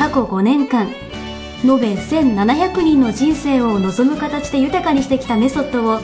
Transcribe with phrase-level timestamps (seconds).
[0.00, 0.88] 過去5年間
[1.62, 6.00] 延べ1700人の人生を望む形で豊かにしてきたメソッドを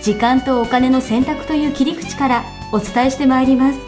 [0.00, 3.78] 時間とお金の選択という切り口からお伝えしてまいります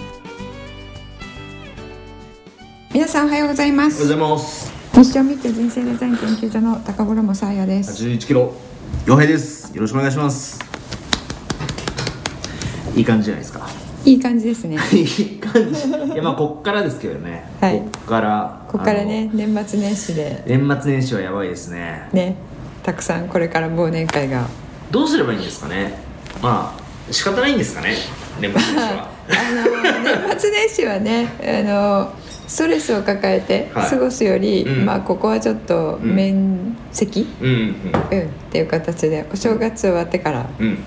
[2.93, 4.73] 皆さんおはようございまおはようごすざいます。
[4.93, 8.53] ミッションミッケ人生デザイン研究所の高頃もさあやです81キロ、
[9.07, 9.75] 洋平です。
[9.75, 10.59] よろしくお願いします。
[12.95, 13.86] いい感じじゃないですか。
[14.07, 15.89] いい感じですね いい感じ。
[16.15, 17.45] いや、まあ、こっからですけどね。
[17.61, 18.61] はいこっから。
[18.69, 20.45] ここからね年末年始で。
[20.47, 22.09] 年末年始はやばいですね。
[22.13, 22.37] ね
[22.85, 24.47] たくさんこれから忘年会が
[24.93, 25.95] どうすればいいんですかね。
[26.41, 27.97] まあ、仕方ないんですかね。
[28.41, 29.09] 年末年始は。
[29.29, 32.13] あの年末年始はねあの
[32.47, 37.57] ストレスを抱えてはい過ごすより、うんまあここはちょっとうん面積、うん、うん、
[38.13, 40.79] うんっていう形でお正月終わってからっうん。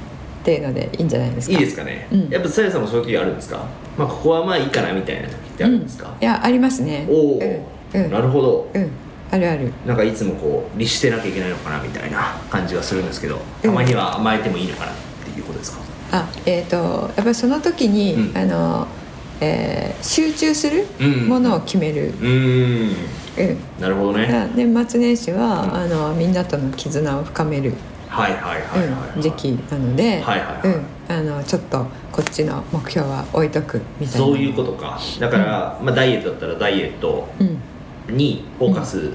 [0.44, 1.54] ていうのでいいんじゃないですか。
[1.54, 2.08] いいですかね。
[2.12, 2.30] うん。
[2.30, 3.66] やっぱ、さやさんもそういう時あるんですか？
[3.98, 6.08] まあ、ここはまあいいかなみたいな時ってあるんですか？
[6.10, 6.24] うん。
[6.24, 7.06] いやありますね。
[7.10, 8.02] おお、うん。
[8.02, 8.12] うん。
[8.12, 8.70] なるほど。
[8.74, 8.90] うん。
[9.32, 9.72] あるある。
[9.86, 15.80] なんかいつもこう律してなきゃいけないのかなみたいな感じがするんですけどたまには甘えてもいいのかなっていうことですか、
[16.12, 18.38] あえっ、とやっぱりその時に、うん。
[18.38, 18.88] あの、
[19.40, 21.28] えー集中するうん。
[21.28, 22.96] ものを決める、うーん。
[23.38, 23.58] うん。
[23.80, 24.50] なるほどね。
[24.56, 25.76] 年末年始は、うん。
[25.76, 27.74] あのみんなとの絆を深める、
[28.10, 29.16] はいはいはいはい、はい。
[29.16, 30.78] うん時期なので、はいはいはい。
[31.18, 34.26] うん、あのちょっとこっちの目標は置いとくみたいな。
[34.26, 35.00] そういうことか。
[35.20, 37.44] だから、まあ、ダイエットだったらダイエットう
[38.12, 38.18] ん。
[38.18, 39.12] にフォーカス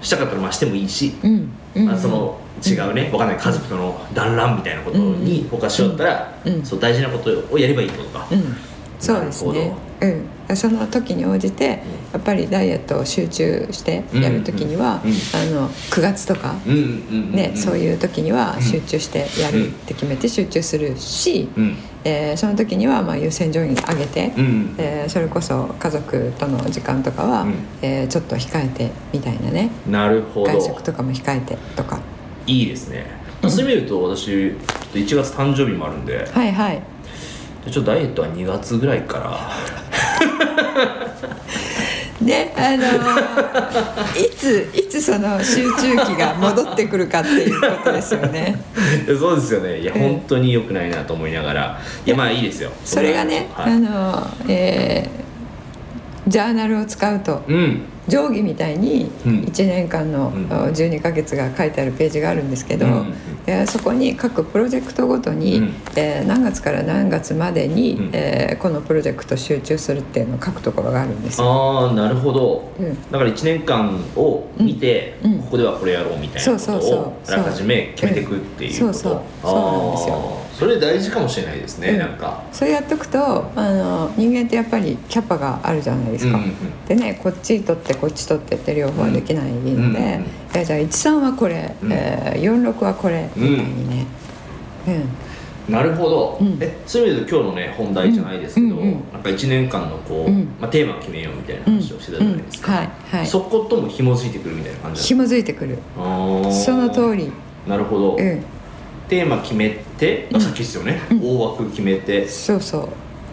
[0.00, 1.50] したかったらまあしてもいいし、うん。
[1.76, 6.64] うんまあ、その違うね、わかんない家族との団らんみたいなことにフォーカスしようったら、うん。
[6.64, 8.56] そう大事なことをやればいいってことか、うん、
[8.98, 11.82] そうですね、うん、その時に応じて
[12.12, 15.10] やっぱりダイエットを集中してやる時には、うん。
[15.10, 15.16] うん。
[15.58, 16.72] あの9月とか、うん。
[16.72, 16.80] うん。
[16.80, 16.82] う
[17.30, 17.32] ん。
[17.32, 18.62] ねそうういう時にはうん。
[18.62, 21.76] 集中してやるって決めて集中するし、うん。
[22.04, 24.74] えーその時にはまあ優先順位上げて、うん。
[24.78, 27.54] えーそれこそ家族との時間とかは、うん。
[27.82, 29.70] えーちょっと控えてみたいなね。
[29.86, 30.46] なるほど。
[30.46, 32.00] 外食とかも控えてとか。
[32.46, 33.04] いいですね、
[33.42, 34.54] そういう意味で言うと私ちょっ
[34.92, 36.26] と1月誕生日もあるんで。
[36.32, 36.82] はいはい。
[37.70, 39.50] ちょっとダイエットは2月ぐらいから
[42.20, 48.60] で あのーいついつその集中期が戻ってくるかっていうことですよね。
[49.18, 49.78] そうですよね。
[49.80, 51.80] いや、うん本当に良くないなと思いながら。
[52.04, 52.70] いやまあいいですよ。
[52.84, 53.68] それがね、は。
[53.68, 53.72] い。
[53.72, 55.18] あのーえー
[56.30, 57.80] ジャーナルを使うとうん。
[58.06, 59.32] 定規みたいにうん。
[59.44, 60.46] 1年間のうん。
[60.72, 63.14] 12ヶ月が書いてあるページがあるんですけど、うんうん
[63.48, 65.74] えーそこに各プロジェクトごとに、うん。
[65.96, 68.10] えー何月から何月までに、うん。
[68.12, 71.46] えーこのプロジェクト集中するっていうのを書くところがあるんですよ。
[71.46, 73.10] ああなるほど、うん。
[73.10, 75.32] だから1年間を見て、うん。
[75.32, 75.38] うん。
[75.40, 76.98] ここではこれやろうみたいなことそうそうそう。
[77.00, 79.22] をあらかじめ決めていくっていうこと、そうそう。
[79.42, 80.38] そうなんですよ。
[80.58, 81.98] それ大事かもしれないですね、うん。
[81.98, 82.42] なんか。
[82.52, 86.38] それやっとくとあの人間ってやっぱぱりキャパがあるじゃないですか。
[86.38, 86.54] うんうん
[86.88, 91.92] でねこっち取ってこっち取ってって両方はできないんで、うんうんえーじゃあ13はこれ、うん。
[91.92, 93.28] えー46はこれ。
[93.36, 94.06] みたいにね。
[94.86, 95.72] うん。
[95.72, 96.56] なるほど、うん。
[96.60, 98.78] えそういう意味で今日のね本題じゃないですけど、うんうん。
[98.78, 100.48] うんなんか1年間のこう、うん。
[100.60, 102.78] まあ、テーマを決めようみたいな話をしてたじゃないですか、うん。
[102.78, 103.26] はいはい。
[103.26, 105.78] そことも紐づいてくるみたいな感じ紐づいてくる。
[105.94, 106.00] そ
[106.74, 107.30] の通り、
[107.66, 108.42] なるほど、うん、
[109.08, 111.20] テーマ決めて、あさっきですよね、うん。
[111.22, 112.78] 大枠決めて、そうそ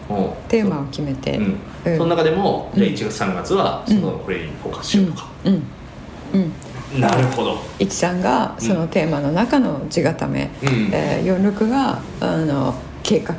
[0.09, 0.13] う。
[0.13, 0.19] う。
[0.19, 1.37] んテーマを決めて。
[1.37, 1.41] う。
[1.41, 1.97] んうん。
[1.97, 2.93] その中でも、じゃあうん。
[2.93, 5.53] 1月3月はそのこれにフォーカスしようとか、うん。
[5.53, 6.51] うん
[6.99, 10.89] なるほど、いちさんがそのテーマの中の地固め、うん。
[10.91, 13.35] えー、46があの計画、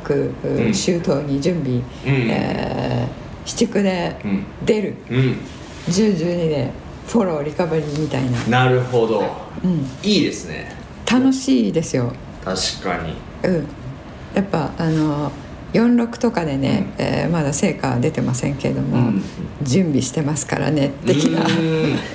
[0.69, 0.73] ん。
[0.73, 1.83] 周到に準備、うん。
[2.29, 4.45] えー、七区でうん。
[4.65, 5.37] 出る、うん、
[5.87, 6.71] 1012で
[7.07, 9.23] フォローリカバリーみたいな、なるほど。
[9.63, 10.75] うん、いいですね。
[11.09, 12.11] 楽しいですよ、
[12.43, 13.13] 確かに。
[13.43, 13.67] うん、
[14.35, 15.31] やっぱあの
[15.73, 19.23] 46とかでね、えーまだ成果は出てませんけれども、うん。
[19.63, 21.45] 準備してますからね的な。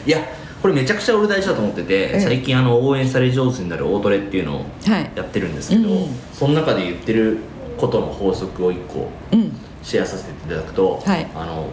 [0.06, 0.18] いや
[0.62, 2.20] これめちゃくちゃ俺大事だと思ってて、ええ。
[2.20, 5.10] 最近あの応援され上手になる大トレっていうのをはい。
[5.16, 7.38] やってるんですけど、うんその中で言ってる
[7.76, 9.52] ことの法則を1個うん。
[9.82, 11.28] シェアさせていただくと、はい。
[11.34, 11.68] あの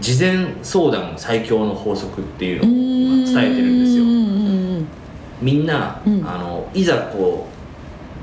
[0.00, 4.04] 事前相談最強の法則っていううのを伝えてるんですよ。
[5.42, 6.26] みんな、うん。
[6.26, 7.46] あのいざこ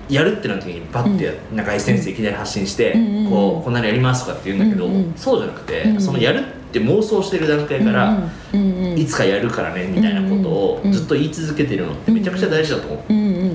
[0.10, 2.94] うやるってなった時にバッてや、中井先生いきなり発信して、
[3.30, 8.18] こうこんなのやりますとかって言うんだけど、そうじゃなくて、そのやるって妄想してる段階から、
[8.96, 12.98] いつかやるからねみたいなことをうんずっと言い続けてるのってめちゃくちゃ大事だと思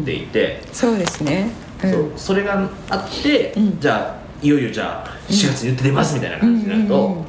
[0.01, 1.51] っていて、そうですね、
[1.85, 1.91] うん。
[1.91, 3.81] そうそれがあって、うん。
[3.81, 7.25] じゃあいよいよじゃあ4月に言って出ますみたいな感じになると、お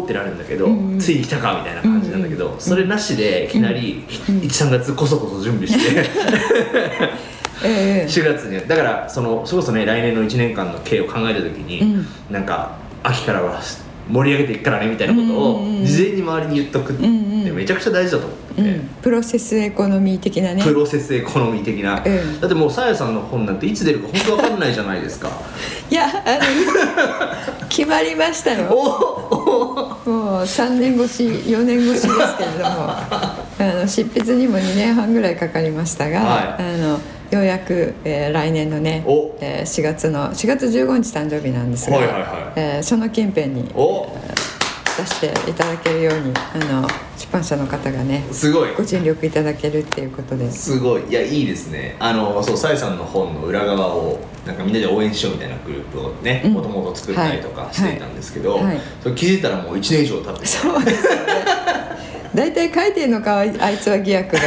[0.00, 0.68] ーってなるんだけど、
[0.98, 6.08] ついに来たかみたいな感じなんだけど、それなしでいきなり13月こそこそ準備して
[7.64, 8.06] ええ。
[8.08, 8.68] 4月に。
[8.68, 12.06] だからそのそれこそね来年の1年間の経営を考えた時に、うん。
[12.30, 13.60] なんか秋からは
[14.12, 17.02] 盛り上げていくからねみたいなことを事前に周りに言っとくって
[17.50, 18.62] めちゃくちゃ大事だと思ってて。
[18.62, 20.62] うん、プロセスエコノミー的なね。
[20.62, 22.40] プロセスエコノミー的な、うん。
[22.40, 25.30] だってもうさやさんの本なんていつ出るか本当わかんないじゃないですか。
[25.90, 26.38] いやあ
[27.62, 28.70] の決まりましたよ。
[28.70, 32.92] おもう3年越し4年越しですけれども
[33.62, 36.74] あの執筆にも2年半ぐらいかかりましたが、はい。
[36.74, 36.98] あの
[37.30, 42.52] ようやく、えー来年のねお、えー4月の4月15日誕生日なんですが、はいはいはい。
[42.56, 44.08] えーその近辺にお。
[44.98, 46.86] 出していただけるようにあの
[47.16, 48.74] 出版社の方がねすごい。
[48.74, 50.50] ご尽力いただけるっていうことで。
[50.50, 51.04] すごい。
[51.08, 51.96] いやいいですね。
[51.98, 56.52] あのそうさやさんの本の裏側をなんかみんなで応援しようみたいなグループをねうん。
[56.52, 58.64] もともと作ったりとかはいしていたんですけど、はい。
[58.64, 58.80] はい。
[59.02, 61.08] それ気づいたらもう1年以上経っててそうです
[62.34, 64.42] 大体書いてるのかあいつは疑惑が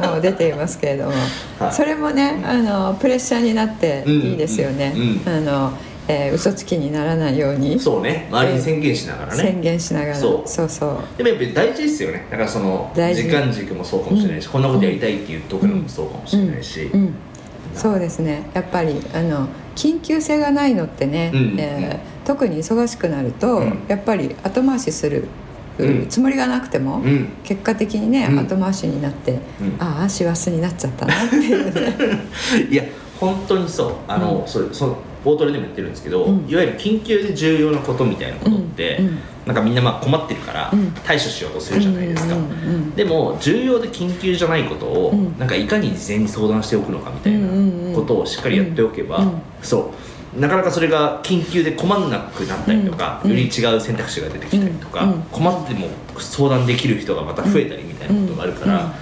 [0.00, 1.12] ねもう出ていますけれども、
[1.58, 1.72] はい。
[1.72, 5.32] それもねあのプレッシャーになっていいですよね、うん。
[5.32, 5.38] うん。
[5.38, 7.80] あのえー嘘つきにならないように。
[7.80, 8.28] そうね。
[8.30, 10.14] 周りに宣言しながらね、宣言しながら。
[10.14, 10.48] そう。
[10.48, 10.98] そうそう。
[11.16, 12.26] でもやっぱり大事ですよね。
[12.30, 17.00] だからその時間軸もそうかもしれないし、こんなことやりたいって言っとくのもそうかもしれないし、うん。
[17.00, 17.14] うん。
[17.74, 18.42] そうですね。
[18.52, 21.56] やっぱりあの緊急性がないのってね、うん。
[21.58, 23.84] えー特に忙しくなると、うん。
[23.86, 25.28] やっぱり後回しする、うん
[26.08, 27.28] つもりがなくても、うん。
[27.42, 28.38] 結果的にね、うん。
[28.38, 29.40] 後回しになって、ん。
[29.78, 31.96] ああ師走になっちゃったなっていうね。
[32.70, 32.84] いや
[33.18, 33.92] 本当にそう。
[34.06, 34.48] あの、うん。
[34.48, 36.48] それその冒頭でも言ってるんですけど、うん。
[36.48, 39.00] いわゆる緊急で重要なことみたいなことって、
[39.46, 40.92] なんかみんなまあ困ってるからうん。
[41.04, 42.36] 対処しようとするじゃないですか、
[42.94, 45.38] でも重要で緊急じゃないことを、うん。
[45.38, 49.24] なんかいかに事前に相談しておくのかみたいなことをしっかりやっておけば、
[49.62, 53.30] そうなかなかそれが緊急で困んなくなったりとか、うん。
[53.30, 55.22] より違う選択肢が出てきたりとか、うん。
[55.30, 55.88] 困っても
[56.18, 58.94] 相談できる人がまた増えたりみたいなことがあるから、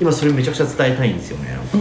[0.00, 1.78] 今それめちゃくちゃ伝えたいんですよねなんか。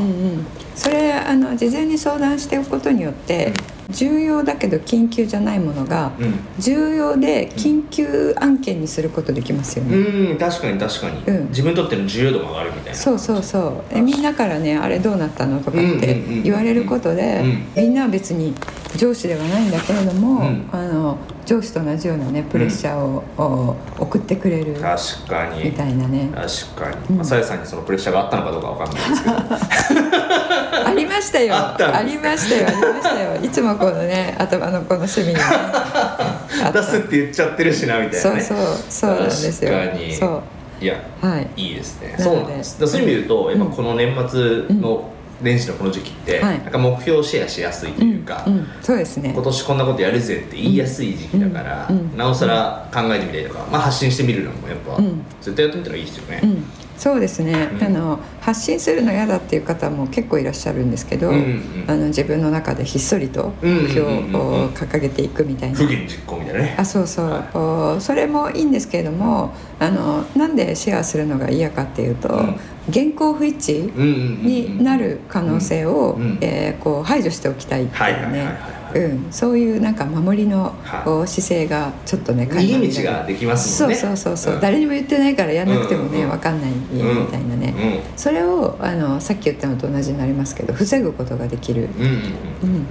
[0.75, 3.53] うんうん、それあの事前に相談しておくことによって、
[3.89, 6.33] 重要だけど緊急じゃないものが、うん。
[6.59, 9.95] 重要で緊急案件にすることできますよね。
[9.95, 11.47] うん確かに確かに、うん。
[11.49, 12.95] 自分にとっての重要度も上がるみたいな。
[12.95, 13.97] そうそうそう。
[13.97, 16.43] えみんなからね「あれどうなったの?」とかってうんうんうん。
[16.43, 17.41] 言われることで、
[17.75, 17.83] うん。
[17.83, 18.53] みんなは別に
[18.97, 20.69] 上司ではないんだけれども、うん。
[20.71, 25.65] あの上司と同じようなねプレッシャーを、お送ってくれる確かに。
[25.65, 26.29] みたいなね。
[26.33, 27.15] 確かに、うん。
[27.17, 29.35] まあさやさんにそのプレッシャーがあったのかどうかわかんないですけど。
[30.85, 31.55] ありましたよ。
[31.55, 32.67] ありましたよ。
[32.67, 33.35] ありましたよ。
[33.41, 35.39] いつもこのね頭のこの隅にね。
[35.43, 38.41] あった出すって言っちゃってるしなみたいなね。
[38.41, 38.67] そうそう。
[38.89, 39.71] そうなんですよ。
[39.71, 40.15] 確かに。
[40.15, 40.83] そう。
[40.83, 41.47] いやはい。
[41.55, 42.15] いいですね。
[42.17, 42.87] そうなんです。
[42.87, 45.09] そういう意味で言うと、やっぱこの年末の
[45.45, 46.59] 年始のこの時期って、はい。
[46.59, 48.67] なんか目標をシェアしやすいというか、うんうん。
[48.81, 49.31] そうですね。
[49.31, 52.17] 今年こんなことやるぜって言いやすい時期だから、うんうん。
[52.17, 55.23] なおさら考えてみたりとか、まあ、発信してみるのもやっぱ、うん。
[55.41, 56.63] 絶対やってみたらいいですよね、うん、
[56.97, 57.83] そうですね、うん。
[57.83, 61.85] あの発信するの嫌だっていう方も結構いらっしゃるんですけど、うんうんうん。
[61.87, 64.07] あの自分の中でひっそりと目標
[64.37, 65.77] を掲げていくみたいな。
[65.77, 67.57] 不言実行みたいなねあそうそう、はい。
[67.57, 72.59] おそれもいいんですけれどもあのなんでシェアするのが嫌かっていうと、うん。
[72.93, 79.27] 原稿不一致になる可能性を、うんうんえーこう排除しておきたいってはいいうはいはいねはいうん。
[79.31, 80.73] そういうなんか守りの、
[81.03, 83.95] 姿勢がちょっとね逃げ道ができますもんね。
[83.97, 84.61] そうそうそうそう、うん。
[84.61, 86.29] 誰にも言ってないからやんなくてもね、うんうんうん。
[86.31, 92.01] わかんないみたいなね、うんそれをあのさっき言ったのと同じになりますけど防ぐことができる、うん。
[92.01, 92.15] うん
[92.63, 92.85] うん、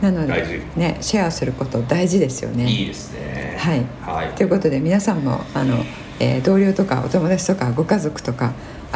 [0.00, 2.64] なのでねシェアすること大事ですよね。
[2.64, 3.56] うんいいですね。
[3.58, 3.84] はい。
[4.02, 4.28] はい。
[4.32, 5.84] ということで皆さんもあの、
[6.18, 8.52] えー同僚とかお友達とかご家族とか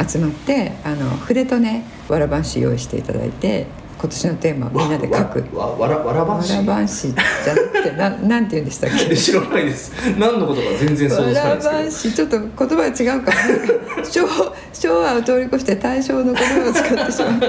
[0.07, 3.67] 集まってあの筆とねわらばんし用意していただいて
[3.99, 5.43] 今年のテーマをみんなで書く。
[5.57, 6.53] わわわらわらばわんし。
[6.53, 7.13] らばんし。
[7.43, 9.15] じゃなくてななんて言うんでしたっけ？
[9.17, 9.91] 知らないです。
[10.17, 12.13] 何のことか全然想像つかないわらばんですし。
[12.15, 13.31] ちょっと言葉が違うか。
[13.31, 14.27] な 昭
[14.73, 17.47] 昭和を通り越して大正の言葉を使ってしまった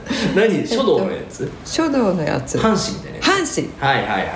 [0.40, 0.66] 何？
[0.66, 1.50] 書道のやつ？
[1.64, 2.58] 書道のやつ。
[2.58, 4.30] 半紙みたいなやつ半紙はいはいはい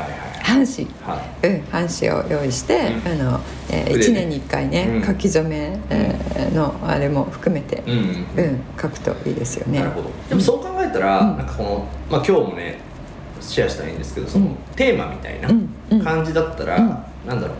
[0.45, 0.87] 半紙。
[1.03, 1.47] はい。
[1.47, 3.13] はいうん、半紙を用意して、うん。
[3.13, 4.11] あの、えー、筆で。
[4.11, 5.05] 1年に1回ね、うん。
[5.05, 8.61] 書き初め、えーのあれも含めて、うんうんうん。
[8.81, 9.81] 書くといいですよね。
[9.81, 10.11] なるほど。
[10.29, 11.37] でもそう考えたら、うん。
[11.39, 12.79] なんかこの、まあ、今日もね
[13.41, 14.55] シェアしたらいいんですけどその、うん。
[14.77, 16.03] テーマみたいなん。
[16.03, 16.89] 感じだったら、うん。
[17.27, 17.57] なんだろう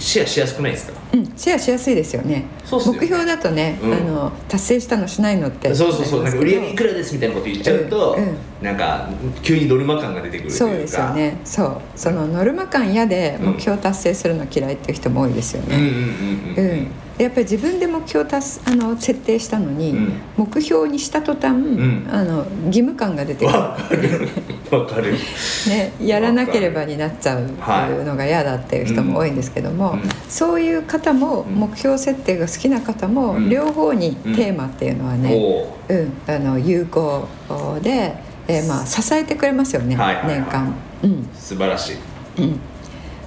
[0.00, 0.98] シェアしやすくないですか？
[1.12, 2.46] うん、シェアしやすいですよね。
[2.64, 3.00] そうっすよね。
[3.00, 3.92] 目標だとね、うん。
[3.92, 5.74] あの達成したのしないのって。
[5.74, 6.24] そうそうそう。
[6.24, 8.36] なんか売り上げいくららですみたいなこと言っちゃうと、うんうん。
[8.62, 9.08] なんか
[9.42, 10.56] 急にノルマ感が出てくるというか。
[10.58, 11.38] そうですよね。
[11.44, 11.80] そう。
[11.94, 16.86] そのノルマ感嫌でうん目標達成するの嫌いっていう人も多いですよね、うん
[17.22, 20.12] やっぱり自分で目標達あの設定したのに、うん。
[20.38, 22.08] 目標にした途端、ん。
[22.10, 24.28] あの義務感が出てくる、わかる。
[24.70, 25.12] わかる。
[25.68, 30.02] ね、やらなければになっちゃうはいのが嫌だっていう人も多いんですけども、うん。
[30.28, 31.54] そういう方もうん。
[31.56, 33.50] 目標設定が好きな方も、うん。
[33.50, 37.28] 両方にテーマっていうのはね、おうんあの有効
[37.82, 38.14] で、
[38.48, 40.34] えーまあ、支えてくれますよね、はいはいはい。
[40.36, 40.74] 年間。
[41.02, 41.28] うん。
[41.34, 41.96] 素晴らしい。
[42.38, 42.60] うん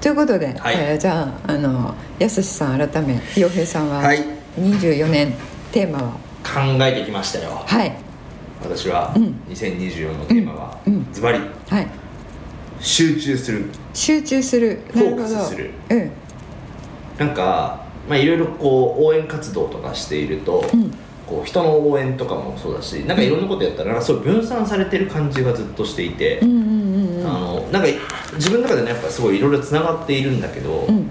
[0.03, 0.75] ということで、はい。
[0.77, 4.19] えーじゃああのやすしさん改め洋平さんははい。
[4.57, 5.33] 24年
[5.71, 6.11] テーマは？
[6.43, 7.51] 考えてきましたよ。
[7.65, 7.95] はい。
[8.61, 9.35] 私はうん。
[9.49, 10.77] 2024のテーマは
[11.13, 11.87] ズバリはい。
[12.81, 13.65] 集中する。
[13.93, 14.81] 集中する。
[14.91, 15.71] フォーカスする。
[15.89, 16.11] うん。
[17.17, 20.91] なんかまあいろいろこう応援活動とかしていると、うん。
[21.25, 27.25] こう人の応援とかもそうだしなんかいろんなことやったらなんかそう分散されてる感じがずっとしていて、うんうんうんうん。
[27.25, 27.87] あのなんか
[28.35, 31.09] 自分の中でねやっぱすごいいろいろつながっているんだけど、うん。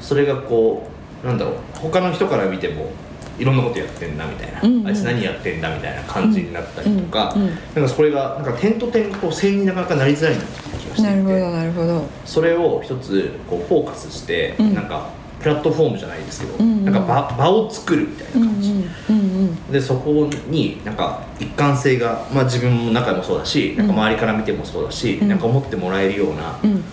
[0.00, 0.88] それがこ
[1.22, 2.90] うなんだろう他の人から見ても
[3.38, 4.86] いろんなことやってんだみたいな、うんうん。
[4.86, 12.04] あいつ何やってんだみたいな感じになったりとか、うんうんなんかそれがなんか点と点がこう線になかなかなりづらいなって気がしていてなるほどなるほど。
[12.24, 14.74] それを一つこうフォーカスして、うん。
[14.74, 15.08] なんか
[15.42, 16.84] プラットフォームじゃないですけど、うんうん。
[16.84, 18.70] なんか場場を作るみたいうんうなん感じ、
[19.10, 19.72] うん。
[19.72, 25.28] でそこになんか一貫性が、まあ、自分の中もそうだしなんか周りから見てもそうだし、うん。
[25.28, 26.70] なんか思ってもらえるようなうん。
[26.72, 26.84] うん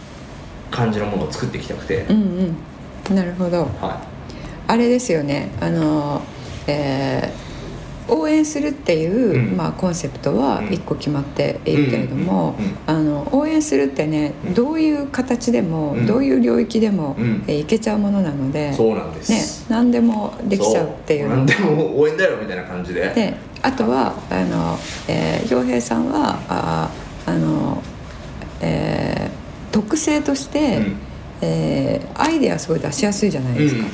[0.72, 2.56] 感じのものを作っていきたくて、うん
[3.10, 3.16] うん。
[3.16, 3.64] なるほど。
[3.82, 4.00] は
[4.68, 5.50] あれですよね。
[5.60, 6.22] あの、
[6.68, 7.49] えー
[8.10, 9.58] 応援するっていう、うん。
[9.58, 10.74] まあ、コンセプトはうん。
[10.74, 12.56] 一個決まっているけれども、
[12.88, 14.54] あの応援するってねうん。
[14.54, 16.06] どういう形でも、うん。
[16.06, 17.44] どういう領域でも、うん。
[17.48, 21.30] えーいけちゃうものなので、い、そうなんです、ね、何でもできちゃうっていう。
[21.30, 23.02] 何でも応援だよみたいな感じで。
[23.14, 26.90] であとはあの、えー、洋平さんはあ
[27.26, 27.82] あの、
[28.62, 29.40] えー
[29.72, 30.98] 特性として、うん。
[31.42, 33.86] えーアイデアすごい出しやすいじゃないですか。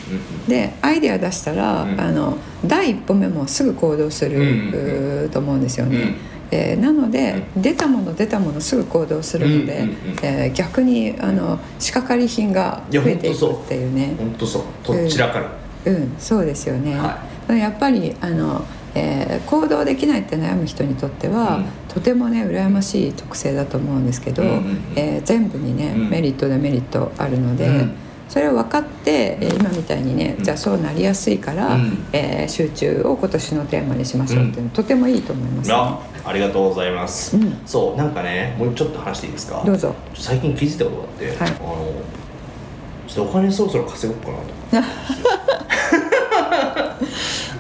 [0.48, 2.00] でアイデア出したら、うん。
[2.00, 5.98] あの第一歩目もすぐ行動する、と思うんですよね。
[5.98, 6.16] うん。
[6.52, 9.96] えーなので、出たもの出たものすぐ行動するので、うんうんうん。
[10.24, 14.16] えー逆にあの仕掛かり品が増えていくっていうね。
[14.18, 14.62] 本当そう。
[14.84, 15.46] とっちらかる、
[15.86, 16.96] うん、そうですよね。
[16.98, 17.20] は
[17.56, 21.66] やっぱりあの、えー行動できないって悩む人にとっては、うん。
[21.94, 24.78] とてもね羨ましい特性だと思うんですけど、うんうんうん。
[24.96, 26.10] えー全部にね、うん。
[26.10, 27.96] メリットデメリットあるので、うん
[28.36, 30.44] それを分かって、えー今みたいにね、うん。
[30.44, 32.06] じゃあそうなりやすいから、うん。
[32.12, 35.74] えー集中を今年のテーマにしましょうっていうの、とてもいいと思います、ね。
[35.74, 37.58] あありがとうございます、うん。
[37.66, 39.64] そうなんかねもうちょっと話していいですか？
[39.66, 39.96] どうぞ。
[40.14, 41.38] 最近気づいたことがあって、はい。
[41.38, 41.92] あの
[43.08, 46.84] ちょっとお金そろそろ稼ごうかなと思って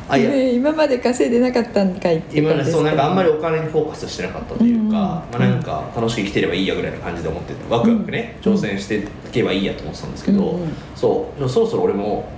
[0.09, 0.29] あいや。
[0.29, 12.29] ね今まで稼いでなかったんかいっていう今ね感じでそうなんかあんまりお金にフォーカスしてなかったというか、うんまあ、なんか楽しく生きてればいいやぐらいな感じで思っててワクワクね、挑戦していけばいいやと思ってたんですけど、うんうんそうそろそろ俺も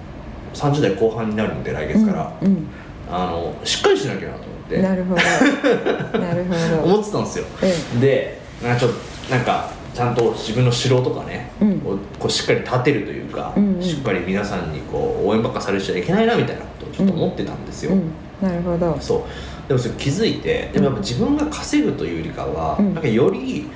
[0.53, 2.67] 30代後半になるんで来月から、うんうん。
[3.09, 4.81] あのしっかりしなきゃなと思って。
[4.81, 6.19] なるほど。
[6.19, 6.83] なるほど。
[6.95, 8.97] 思ってたんですよ、えでなんかちょっと
[9.35, 11.79] なんかちゃんと自分の城とかね、うん。
[11.79, 13.81] こうしっかり立てるというか、うんうん。
[13.81, 16.63] しっかり皆さんにこう応援ばっかされちゃいけないなみたいな
[16.97, 18.11] ちょっと思ってたんですよ、うん、
[18.41, 18.97] なるほど。
[18.99, 19.67] そう。
[19.67, 22.93] でもそれ気づいてでもやっぱ自分が稼ぐというよりかは、うん。
[22.95, 23.69] なんかより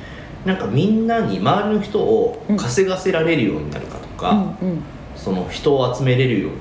[0.44, 4.82] なんかみんなに周りの人を稼がせられるようになるかとか、うんうん。
[5.16, 6.58] その人を集めれるように、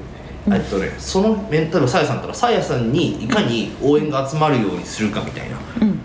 [0.49, 0.55] うん。
[0.55, 5.99] えっとねその例えばさやさんだったらさやさんにいかに応援が集まるようにするかみたいなうん。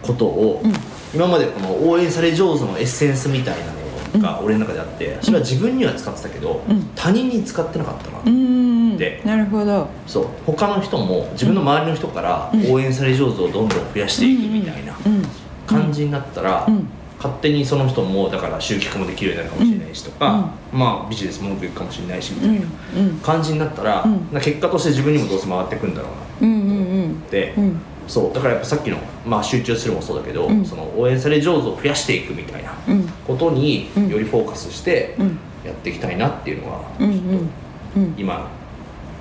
[0.00, 0.72] ことを、うん。
[1.12, 3.79] 今までこの応援され上手のエッセンスみたいなの
[4.18, 6.90] が俺の中であってそれは自分には使ってたけど、うん。
[6.94, 8.96] 他人に使ってなかったな、うーん。
[8.96, 9.22] で。
[9.24, 9.88] なるほど。
[10.06, 10.26] そう。
[10.46, 12.72] 他の人も自分の周りの人からうん。
[12.72, 15.22] 応援され上手をどんどん増やしていくみたいなうん。
[15.66, 16.88] 感じになったら、うん。
[17.18, 23.18] 勝手にその人もだから集客もできるようになるかもしれないしとか、まあビジネスもうまくいくかもしれないしみたいなうん。
[23.18, 24.28] 感じになったら、うん。
[24.32, 26.08] な結果として自分にもどうせ回ってくんだろ
[26.40, 27.10] うなうんうんうん。
[27.10, 30.64] って、うんそうだからやっぱさっきの、まあ、集中するもそうだけど、うん。
[30.64, 33.04] その応援され上手を増やしていくみたいなうん。
[33.26, 34.08] ことにうん。
[34.08, 35.38] よりフォーカスしてうん。
[35.64, 37.50] やっていきたいなっていうのが、うんうん
[37.96, 38.14] うん。
[38.18, 38.48] 今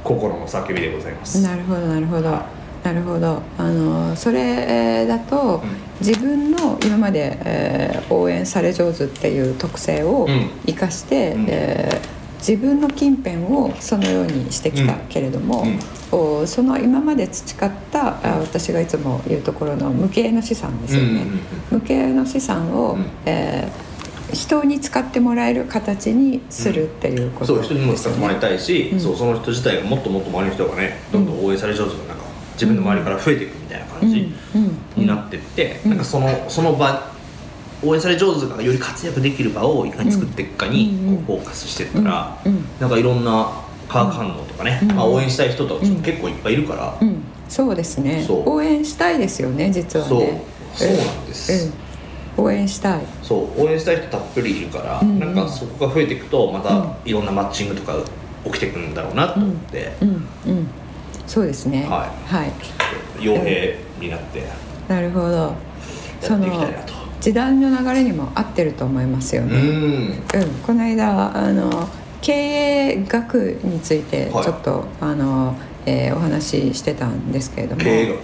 [0.04, 1.42] 心の叫びでございます。
[1.44, 2.32] なるほどなるほど。
[2.84, 3.42] なるほど。
[3.58, 6.08] あのそれだと、うん。
[6.08, 10.50] 自分の今まで、えー応援され上手っていう特性をうん。
[10.66, 11.46] 生かして、うん。
[11.48, 15.80] えー自分の近辺をそのようにしてきたけれども、うん
[16.12, 21.24] おその今まで培ったあ私がいつも言うところの無形の資産ですよね、
[21.70, 23.06] 無形の資産を、うん。
[23.26, 23.90] えー
[24.34, 29.00] 人に使ってもらえる形にするっていうことそう人にも使ってもらいたいし、うん。
[29.00, 34.32] そうその人自体がもっともっと周りの人がねどんどん応援されちゃうとなんか自分の周りから増えていくみたいな感じ
[34.96, 35.90] になってって、うん。
[35.92, 37.09] なんかそのその場
[37.84, 42.38] 応援され上手がより活躍できる場をいかに作っていくかにうんこうフォーカスしてったら、
[42.80, 43.50] なんかいろんな
[43.88, 44.92] 化学反応とかね、うん。
[44.96, 48.26] まあ、応援したい人たちも結構いっぱいいるから、うん、そうですね。
[48.30, 50.20] 応援したいですよね実はそう。
[50.20, 50.42] ね
[50.76, 51.90] そうなんです、うん
[52.38, 53.02] 応援したい。
[53.22, 53.62] そう。
[53.66, 56.64] 応援したい人たっぷりいるから、なんかそこが増えていくとまうん。
[56.64, 57.94] たいろんなマッチングとか
[58.46, 60.10] 起きてくるんだろうなと思って、うん。
[60.10, 60.68] うん。
[61.28, 61.84] そうですね。
[61.84, 62.34] はい。
[62.34, 62.52] はい、
[63.20, 64.46] 傭兵になってや
[64.88, 65.54] なるほど。
[66.22, 66.94] そっていのきたいなと。
[67.22, 69.62] 時代の流れにも合ってると思いますようね、ん。
[69.62, 70.14] うん、
[70.66, 71.88] この間あの
[72.22, 74.48] 経営学についてちはい。
[74.48, 77.82] ょっと、あの、えーお話ししてたんですけれども。
[77.82, 78.20] 経営学。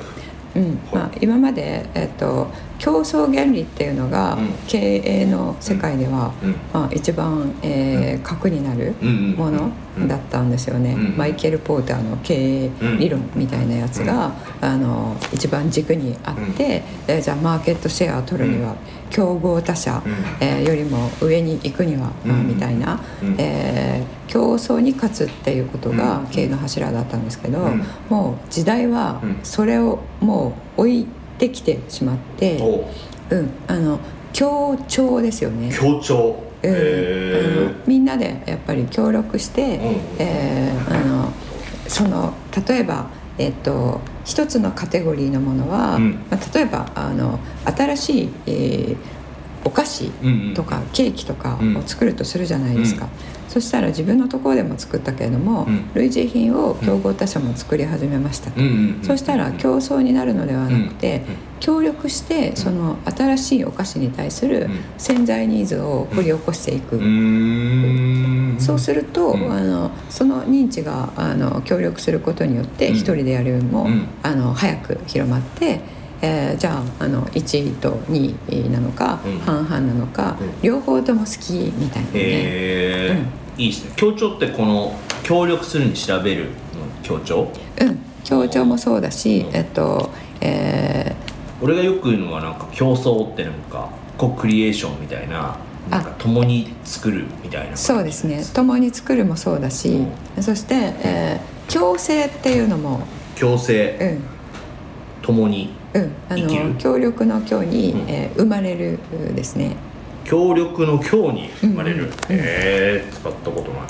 [0.56, 0.80] うん。
[0.94, 2.48] まあ、今まで、えっと、
[2.86, 4.50] 競争原理っていうのが、うん。
[4.68, 6.51] 経営の世界では、うん。
[6.72, 8.94] まあ、一番、えー核になる
[9.36, 9.72] もの
[10.08, 18.75] だったんですよね、うんマイケル・ポーターの経営理論みたいなやつが、あの一番軸にあって、えーじゃあマーケットシェアを取るには、
[19.10, 20.13] 競合他社、うん。
[20.39, 23.36] えーよりも上に行くには、まあうんみたいな、うん。
[23.39, 26.27] えー競争に勝つっていうことがうん。
[26.27, 27.84] 経営の柱だったんですけど、うん。
[28.10, 29.39] もう時代はうん。
[29.44, 32.86] それをもう置いてきてしまって、お
[33.30, 33.36] う。
[33.36, 34.00] ん、あの
[34.34, 35.72] 協調ですよね。
[35.74, 36.44] 協調。
[36.63, 39.72] うんみんなでやっぱり協力して、うん。
[40.20, 41.32] えーあの
[41.88, 42.34] その
[42.68, 46.13] 例えば、えっと一つのカテゴリーのものは、うん。
[46.32, 48.98] まあ、例えばあの新しい、えー
[49.65, 51.75] お菓子えとかケーキとかうん。
[51.77, 53.10] を作るとするじゃないですか、
[53.50, 55.89] そしたら自分のところでも作ったけれども、うん。
[55.95, 64.79] 類似品を競合他社も作り始めましたと、うんうんうんそしたら競争になるのではなくて、うんうん協力してその新しいお菓子に対するうん。
[64.98, 67.00] 潜在ニーズを掘り起こしていく、
[68.62, 69.51] そうすると、うん。
[69.51, 72.95] あのその認知があの協力することによってうん。
[72.95, 74.07] 一人でやるよりも、うん。
[74.22, 75.79] あの早く広まって、
[76.25, 79.39] えーじゃああの1位と2位なのか、うん。
[79.39, 80.62] 半々なのか、うん。
[80.62, 82.20] 両方とも好きみたいなね。
[82.20, 82.20] へ
[83.12, 83.17] え
[83.58, 83.94] いいですね。
[83.96, 86.50] 協調ってこの協力するに調べるの
[87.03, 87.51] 協調？
[87.81, 89.55] うん、協調もそうだし、うん。
[89.55, 90.09] えっと、
[90.42, 91.16] え
[91.61, 95.57] 俺がよく言うのはなんか競争ってなんかコクリエーションみたいな
[95.90, 98.44] なんか共に作るみたいなーそうですね。
[98.53, 100.05] 共に作るもそうだし、
[100.42, 103.01] そして、えー共生っていうのも、
[103.40, 104.24] 共生うん。
[105.24, 108.10] 共にうん、あの協力の協に、うん。
[108.10, 109.00] えー生まれる
[109.34, 109.75] ですね。
[110.25, 112.12] 協力の協に生まれる、うん。
[112.31, 113.81] え使ったことない。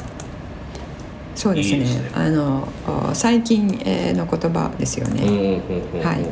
[1.35, 1.79] そうですね。
[1.79, 2.11] ね。
[2.13, 2.67] あの
[3.09, 5.61] お最近、えーの言葉ですようんね。
[6.03, 6.25] はい。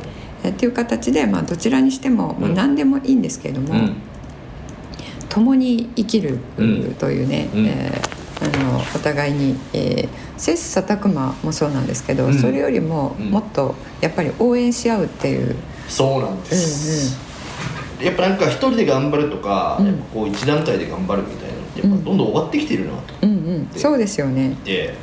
[0.44, 2.56] えーっていう形で、まあ、どちらにしても、まあ、うん。
[2.56, 3.96] 何でもいいんですけれども、うん。
[5.30, 6.94] 共に生きる、うん。
[6.96, 7.66] というね、うん。
[7.66, 12.34] えーあのお互いに、えー切磋琢磨もそうなんですけど、うん。
[12.34, 13.30] それよりもうん。
[13.30, 15.56] もっとやっぱり応援し合うっていう、
[15.88, 17.18] そうなんです、
[18.02, 19.98] やっぱなんか一人で頑張るとか、うん。
[20.14, 23.14] こう一団体で頑張るみたいなのってやっぱどんどん終わってきてるなと。
[23.22, 24.58] うんうん、そうですよね。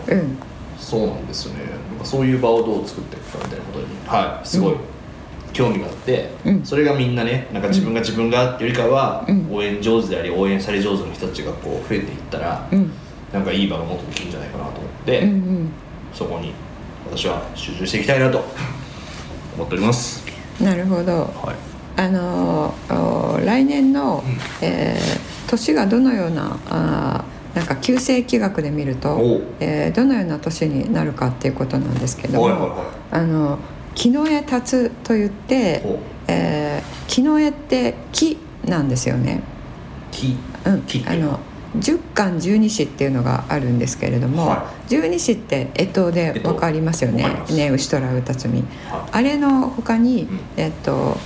[0.09, 0.39] うん。
[0.79, 1.61] そうなんですよね。
[2.03, 4.79] そういう場をどう作っていくかみたいなことにはいすごいうん。
[5.53, 6.65] 興味があって、うん。
[6.65, 9.49] それがみんなねなんか自分が自分がっていうよりかは、うん。
[9.51, 12.93] 応援上手であり応援され上手の人たちがこう増えていったら、うん
[13.33, 15.71] なんかいい場がもっとできるんじゃないかなと思って、うんうん。
[16.13, 16.53] そこに
[17.09, 18.45] 私は集中していきたいなと
[19.57, 20.25] 思っております。
[20.61, 21.13] なるほど。
[21.43, 22.01] はい。
[22.01, 22.75] あの
[23.45, 24.39] 来年の、うん。
[24.67, 29.19] えー年がどのようなあーなんか旧世紀学で見ると
[29.59, 33.59] えーどのような年になるかっていうことなんですけども、はいはいはあの
[33.97, 39.43] 木の絵立つと言ってお、えー木の絵って木なんですよね。
[40.13, 40.37] 木。
[40.65, 40.83] うん。
[40.83, 41.41] 木あの
[41.79, 46.47] 十巻十二支っていうのがあるんですけれども、は十二支って干支で干支。
[46.47, 47.25] わかりますよね？
[47.25, 47.57] わかります。
[47.57, 50.41] ね牛虎歌積みはあれの他に、うん。
[50.57, 51.17] えっと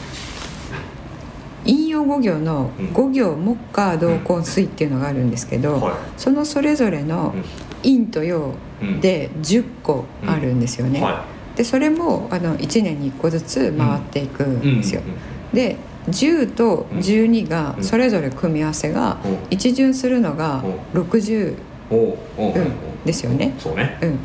[1.65, 2.93] 陰陽五行のうん。
[2.93, 7.45] 五行木火土金水っていうのがあるんですけど、はそのそれぞれのうん。
[7.83, 9.01] 陰と陽うん。
[9.01, 11.01] で10個あるんですよね。
[11.01, 11.25] は
[11.57, 15.03] でそれもあの1年に1個ずつ回っていくんですよ。
[15.53, 15.77] で
[16.09, 17.85] 10と12がうん。
[17.85, 19.39] それぞれ組み合わせがうん。
[19.51, 20.63] 一巡するのが
[20.95, 21.57] 60、
[21.91, 23.55] おうおううん、ですよね。
[23.59, 23.99] そうね。
[24.03, 24.19] うん、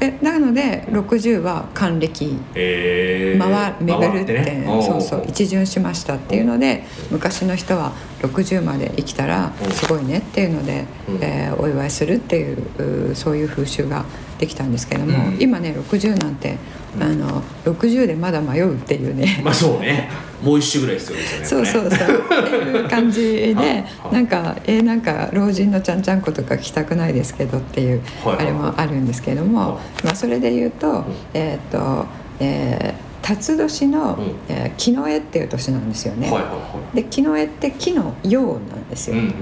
[0.00, 2.38] えなので60は還暦。
[2.54, 4.34] えー、回巡るって。
[4.34, 4.66] 回ね。
[4.68, 5.20] おそうそう。
[5.22, 9.70] お一巡しましたっていうので昔の人は60まで生きたらうん。
[9.72, 11.18] すごいねっていうので、うん。
[11.22, 14.04] えーお祝いするっていううそういう風習が
[14.38, 15.36] できたんですけども、うん。
[15.40, 16.56] 今ね60なんて、
[16.96, 17.02] うん。
[17.02, 19.40] あの60でまだ迷うっていうね。
[19.44, 20.08] まあそうね。
[20.42, 22.22] もう一周ぐらい必要ですよねそうそうそう。
[22.38, 30.06] っていう感じで はいなんかえーなんか老人のちゃんちゃんことか聞きたくないですけどっていうはいはいあれもあるんですけども、はい。
[30.06, 31.04] まあ、それで言うと,、
[31.34, 32.06] えーっと
[32.40, 34.24] えー辰年の、うん。
[34.48, 36.30] えー木の絵っていう年なんですよね。
[36.30, 39.16] はいはいはで木の絵って木の陽なんですよ。
[39.16, 39.34] いうんうん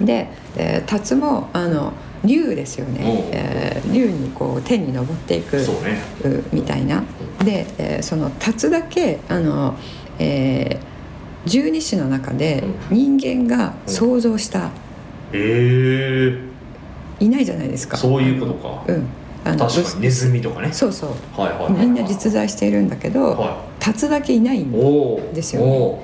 [0.00, 0.06] うん。
[0.06, 1.92] で、えー、辰もあの
[2.24, 3.00] 竜ですよね。
[3.32, 5.64] えー竜にこう天に昇っていくね。
[6.24, 7.02] うみたいな。
[7.44, 9.74] で、えーその辰だけあの、
[10.18, 10.92] えー
[11.44, 14.70] 十二支の中で人間が想像した、
[15.32, 16.38] え
[17.20, 17.96] えいないじゃないですか。
[17.96, 18.84] そういうことか。
[18.86, 19.06] うん
[19.44, 20.72] あの確かにネズミとかね。
[20.72, 21.10] そうそう。
[21.40, 21.86] はいはいはいはい。
[21.86, 24.72] みんな実在しているんだけど、は辰だけいないいん
[25.32, 26.00] ですよね。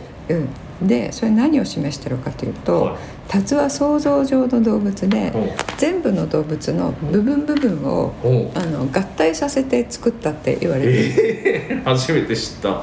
[0.80, 2.96] うん、でそれ何を示してるかというと、はい。
[3.28, 5.32] 辰は想像上の動物で、
[5.76, 8.12] 全部の動物の部分部分を
[8.54, 12.70] あの合体させて作ったって言われてる、ええ 初めて知った。
[12.70, 12.78] うん。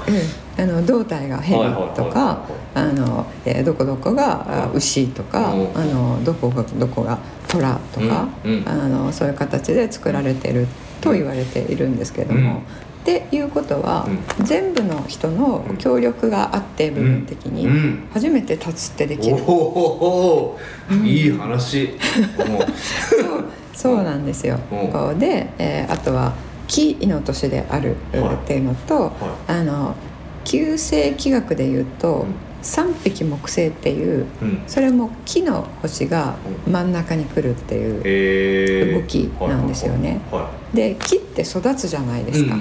[0.57, 2.39] あの胴体が蛇はいはいはいはいとか
[2.73, 5.57] あの、えーどこどこが牛とか、う。
[5.57, 8.69] んあのどこがどこが虎とか、うんうん。
[8.69, 10.67] あのそういう形で作られてる
[11.01, 12.39] と言われているんですけども。
[12.39, 12.57] うん。
[12.57, 12.61] っ
[13.05, 14.07] ていうことは、
[14.43, 18.07] 全部の人の協力があって部分的にうん。
[18.11, 20.59] 初めて立つってできる、おお
[21.03, 21.99] いい話。
[22.35, 24.57] そうそうなんですよ。
[24.71, 25.13] う。
[25.13, 26.33] んで、えーあとは
[26.67, 28.35] 木の年であるはい。
[28.35, 29.11] っていうのと、
[29.47, 29.95] あの
[30.43, 32.25] 旧星気学でいうと、
[32.65, 34.63] うん三匹木星っていううん。
[34.65, 36.35] それも木の星が
[36.67, 40.19] 真ん中に来るっていう、ええ動きなんですよね。
[40.31, 42.55] はで木って育つじゃないいですか。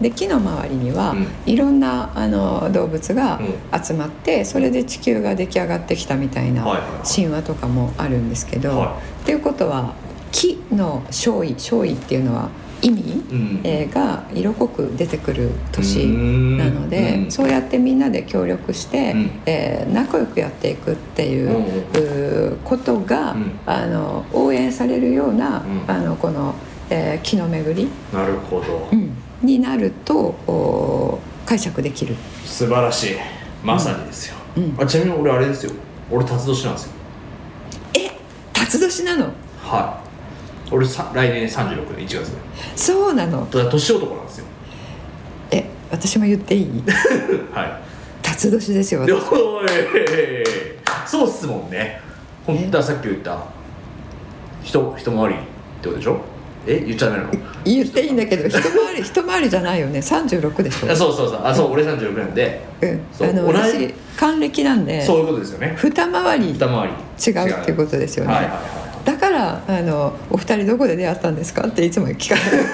[0.00, 1.26] で木の周りには、うん。
[1.46, 6.64] いろんなあの動物がう集まってそれで地球が出来上がってきたみたいな
[7.04, 9.94] 神話とかもあるんですけど、はっていうことは
[10.32, 12.50] 木の勝意勝意っていうのは
[12.82, 13.60] 意味、うん。
[13.64, 16.58] えーが色濃く出てくる年うん。
[16.58, 17.30] なので、うん。
[17.30, 19.30] そうやってみんなで協力して、うん。
[19.46, 23.52] えー仲良くやっていくっていう,、ことが、うん。
[23.66, 25.90] あの応援されるような、うん。
[25.90, 26.54] あのこの、
[26.90, 28.88] えー気の巡り、なるほど。
[28.92, 29.10] うん。
[29.42, 30.16] になると
[30.46, 32.14] お解釈できる。
[32.44, 33.16] 素晴らしい。
[33.64, 34.36] まさにですよ。
[34.56, 34.74] うん。
[34.78, 35.72] あちなみに俺あれですよ。
[36.10, 36.92] 俺辰年なんですよ。
[37.94, 38.10] え
[38.52, 39.24] 辰年なの？
[39.62, 40.09] はい
[40.70, 42.38] 俺さ来年36年1月で
[42.76, 43.44] そうなの？
[43.50, 44.44] だから年男なんですよ。
[45.50, 46.82] え私も言っていい？
[47.52, 47.80] は
[48.22, 49.08] 辰年ですよおい
[51.06, 52.00] そうっすもんね。
[52.46, 53.36] 本当はさっき言った
[54.62, 55.38] 人一回りっ
[55.82, 56.20] てことでしょ？
[56.66, 56.78] え？
[56.86, 57.30] 言っちゃダメなの？
[57.64, 59.98] 言っていいんだけど一回り 一回りじゃないよね。
[59.98, 60.92] 36でしょ？
[60.92, 61.40] あそうそうそう。
[61.42, 62.60] あそう俺36なんで。
[62.80, 63.00] うん。
[63.12, 63.58] そうあの同じ。
[63.58, 65.74] 私還暦なんでそういうことですよね。
[65.82, 66.92] 二回り二回り。
[67.26, 68.32] 違うっていうことですよね。
[68.34, 72.64] はいはいはいだからあの「お二人どこで出会ったんですか?」っていつも聞かれる。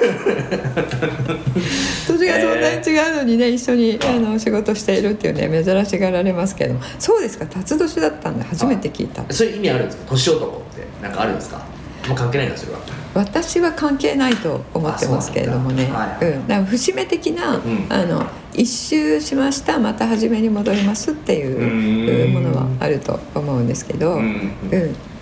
[2.08, 7.46] 年がそんなに違うのにね一緒にあの仕事しているっていうね珍しがられますけどそうですか？
[7.46, 10.04] 辰年だったんで初めて聞いたそういう意味あるんですか？
[10.10, 11.58] 年男ってなんかあるんですか？
[12.08, 12.78] もう関係ないんだそれは。
[13.14, 15.88] 私は関係ないと思ってますけれどもね。
[15.92, 17.60] あそうなんから節目的な、ん。
[17.88, 22.32] あの一周しましたまた初めに戻りますっていううん。
[22.34, 24.50] ものはあると思うんですけど、ううんん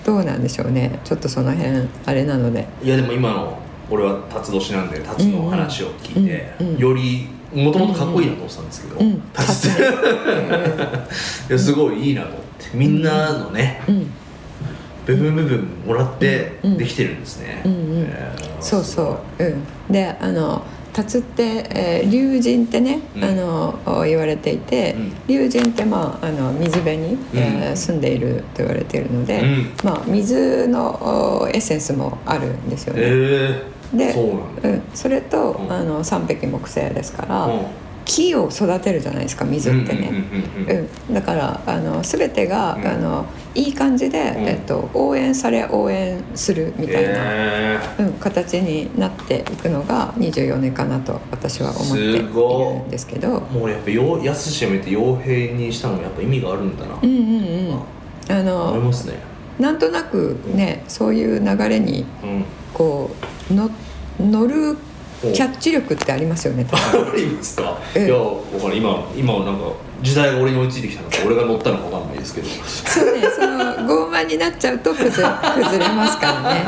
[0.05, 1.01] どうなんでしょうね。
[1.05, 2.67] ちょっとその辺あれなので。
[2.83, 3.59] いやでも今の
[3.91, 9.69] 俺は辰年なんで辰の話を聞いて、うんうんよりもともとかっこいいなと思ってたんですけど、うん辰。
[9.69, 9.81] って
[11.51, 12.45] いやすごいいいなと思って。
[12.75, 14.11] みんなのね、うん。
[15.07, 16.77] 部分部分もらってうん。
[16.77, 17.63] できてるんですね、
[18.61, 19.63] そうそう、うん、
[19.93, 20.65] であの
[20.95, 23.25] 辰って、えー、龍神ってね、うん。
[23.25, 25.13] あの言われていて、うん。
[25.27, 29.73] 龍神って、まあ、あの水辺に、えーうん住んでいると言われているので、うん。
[29.83, 33.01] まあ、水のおエッセンスもあるんですよね。
[33.05, 35.73] えー、でそうなんだ、うん、それと、うん。
[35.73, 40.11] あの三匹木星ですから、うん木を育てるじゃないですか水ってね。
[41.09, 42.87] うんだからあの全てが、うん。
[42.87, 44.49] あのいい感じで、ん。
[44.49, 47.81] えっと、応援され応援するみたいな、え。
[47.99, 53.39] うん、形になっていくのが24年かなと私は思っているんですけど。
[53.39, 57.83] ー、もうやっぱよやすしやめて傭兵にしたのもやっぱ意味があるんだな、うんうんうん。
[58.29, 59.15] あ思いのますね。
[59.59, 62.45] なんとなくねそういう流れにうん。
[62.73, 63.11] こ
[63.51, 63.71] うの
[64.19, 64.77] 乗る
[65.33, 66.77] キャッチ力ってありますよねあ
[67.17, 68.07] りますか、ええ。
[68.07, 68.77] いやわかる。
[68.77, 72.49] 今今なんか時代が俺に追いついてきたのか俺が乗ったのかわかんないですけど。
[72.49, 73.75] そうねその
[74.09, 75.13] 傲慢になっちゃうと崩れ
[75.65, 76.65] 崩れますからね。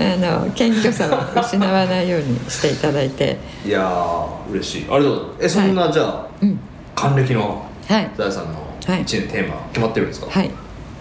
[0.00, 1.06] あの謙虚さ
[1.36, 3.36] を失わないようにしていただいて。
[3.66, 4.86] いやー嬉しい。
[4.90, 5.34] ありがとう。
[5.40, 6.58] えそんな、じゃあうん。
[6.94, 8.10] 還暦のはい。
[8.16, 9.00] ザヤさんのはい。
[9.04, 10.26] 1年テーマ決まってるんですか？
[10.30, 10.50] はい。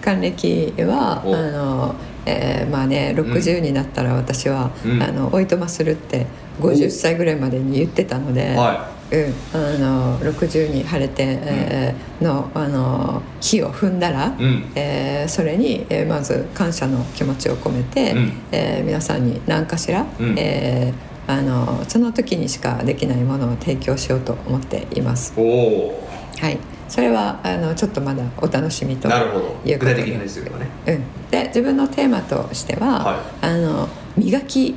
[0.04, 1.96] 還暦はあおの、
[2.28, 5.02] えーまあね60になったら私は、うん。
[5.02, 6.28] あのおいとまするって
[6.60, 14.72] 50歳ぐらいまでに言ってたので、はうん、あの60に晴れて、えーのあの日を踏んだら、うん。
[14.76, 18.32] えーそれに、えーまず感謝の気持ちを込めて、うん。
[18.52, 20.36] えー皆さんに何かしら、うん。
[20.38, 25.34] えーあのその時にしかできないものを提供しようと思っています。
[25.38, 25.94] お
[26.40, 29.56] はい、それはあのちょっとまだお楽しみとなるほど。
[29.66, 30.68] 具体的なですよね。
[30.88, 33.46] うん、で自分のテーマとしては、はい。
[33.46, 34.76] あの磨き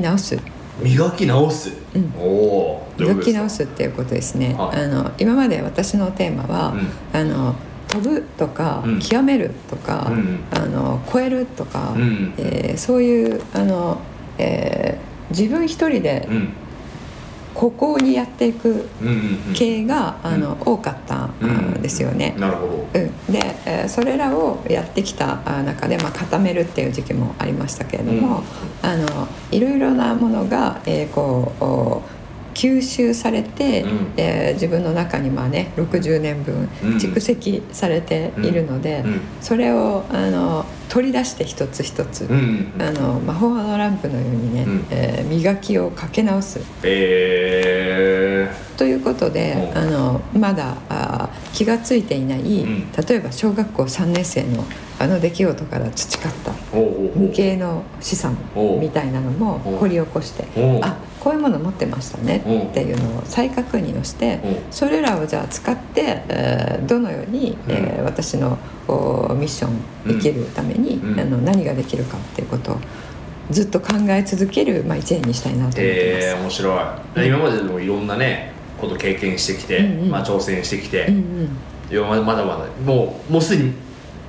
[0.00, 0.38] 直す。
[0.80, 2.12] 磨き直す、うん。
[2.18, 4.84] おお磨き直すっていうことですね、はい。
[4.84, 6.88] あの今まで私のテーマは、うん。
[7.12, 7.54] あの
[7.88, 8.98] 飛ぶとか、うん。
[9.00, 10.44] 極めるとか、うんうん。
[10.52, 12.34] あの超えるとか、うん。
[12.38, 14.00] えーそういうあの、
[14.38, 16.52] えー自分一人でうん
[17.54, 18.88] ここにやっていく
[19.54, 22.34] 系が、あの多かったんですよね。
[22.38, 23.00] なるほど。
[23.00, 28.42] うん、で、えーそれらをやってきたあ中で、まあ、固めるっていう時期もありましたけれども、
[28.82, 32.02] あのいろいろなものが、えーこうお
[32.54, 34.12] 吸収されて、うん。
[34.16, 36.96] えー自分の中にまあね60年分うん。
[36.96, 39.20] 蓄積されているので、うん。
[39.40, 42.72] それをあの取り出して一つ一つ、うん。
[42.74, 44.86] うんあの魔法のランプのようにね、うん。
[44.90, 46.60] えー磨きをかけ直す。
[46.82, 49.78] えということで、うん。
[49.78, 52.92] あのまだあー気が付いていない、ん。
[52.92, 54.64] 例えば小学校3年生の
[54.98, 56.52] あの出来事から培った
[57.16, 58.36] 無形の資産
[58.80, 60.44] みたいなのも掘り起こして
[60.80, 64.40] あこういうもの持ってましたねっていうのを再確認をして
[64.72, 68.58] それらをじゃあ使って、えーどのように、えー私の
[68.88, 71.20] おミッション生きるために、うん。
[71.20, 72.80] あの何ができるかっていうことを
[73.50, 76.40] ずっと考え続ける、まあ、一年にしたいなと思ってえー。
[76.40, 80.10] 面白い、今まででもいろんなねこと経験してきて、うんうん。
[80.10, 81.48] まあ、挑戦してきて、うん
[81.92, 82.26] うん。
[82.26, 83.72] まだまだもうもうすでに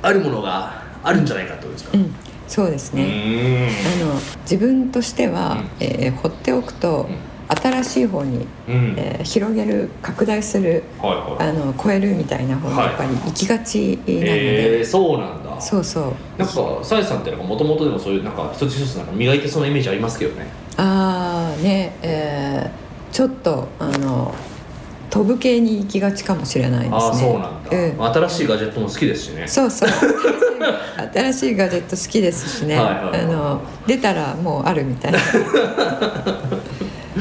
[0.04, 2.16] あるものがあるんじゃないかってことですか、うん、
[2.54, 4.14] そうですね、ねあの
[4.44, 5.70] 自分としては、うん。
[5.80, 7.10] えー放っておくと、
[7.48, 11.50] 新しい方に、うん、えー広げる拡大するはいはい。
[11.50, 15.60] あの超えるみたいな方にはいやっぱり行きがちなので、えー、そうなんだ。
[15.60, 16.04] そうそう。
[16.38, 20.46] なんかさえさんってもともとでもそういうなんか一つ一つなんか磨いてそうなイメージありますけどね。
[20.78, 24.36] ああねえーちょっとあの
[25.14, 26.96] 飛ぶ系に行きがちかもしれないですね。
[26.98, 27.98] ああそうなんだ、うん。
[27.98, 29.48] まあ新しいガジェットも好きですしね。
[29.48, 29.90] そうそう。
[31.14, 33.22] 新しいガジェット好きですしね、はいはいはい。
[33.22, 35.20] あの出たらもうあるみたいな。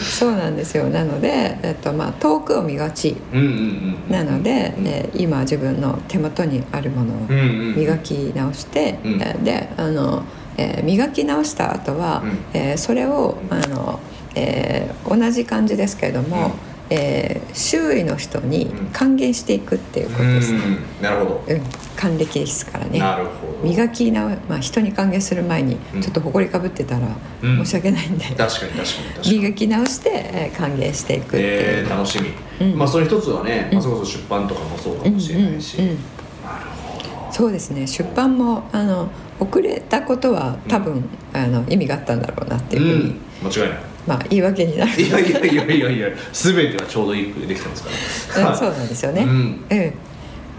[0.00, 0.85] そうなんですよ。
[0.85, 3.14] なので、えっとまあ、遠くを見がち。
[3.31, 4.87] うんうんうんなので、うん。
[4.87, 9.12] えー今自分の手元にあるものをうんうん磨き直して、うん。
[9.20, 10.22] えーであの、
[10.57, 12.38] えー磨き直した後は、うん。
[12.55, 14.00] えーそれをうんあの、
[14.35, 16.52] えー同じ感じですけれども、うん
[16.92, 20.59] えー周囲の人にうん還元していくっていうことですね。
[20.59, 21.61] うんなるほど、うん、
[21.96, 22.98] 還暦ですからね。
[22.98, 23.31] なるほ
[23.62, 23.68] ど。
[23.68, 26.00] 磨き直、まあ、人に還元する前にうん。
[26.00, 27.09] ちょっと埃かぶってたら
[27.42, 27.64] うん。
[27.64, 29.38] 申し訳ないんで、確かに確かに確かに。
[29.38, 31.44] 磨き直して、えー還元していくっていう。
[31.83, 32.18] えー、楽し
[32.61, 32.78] み、うん。
[32.78, 33.74] まあその一つはね、うん。
[33.74, 35.96] まあ、それこそ出版とかもそうかもしれないし、うんうんうん。
[35.96, 37.33] なるほど。
[37.33, 37.87] そうですね。
[37.87, 43.11] 出版もあの遅れたことは多分、あの意味があったんだろうなっていうふうに、
[43.42, 43.48] うん。
[43.48, 44.90] 間違いないまあ言い訳になる。
[45.00, 47.82] いやいやいやいやいや全てはちょうどいいくできてます
[48.28, 48.50] から。
[48.50, 49.64] うんそうなんですよね、ううんん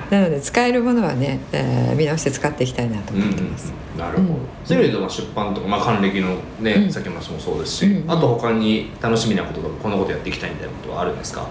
[0.10, 4.38] なので使えるものはね、えー見直して使っていきたいなとうんうん思ってます、なるほど、うん。
[4.64, 6.92] そういう意味では出版とか、まあ、還暦のね、うん。
[6.92, 8.12] さっきの話もそうですし、うんうん。
[8.12, 11.48] あと他に楽しみなこととかこんなことやっていきたいみたいなことはあるんですか？